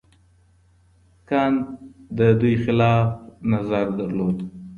کنت 1.29 1.59
د 2.17 2.19
دوی 2.39 2.55
خلاف 2.63 3.07
نظر 3.51 3.85
درلود. 3.99 4.37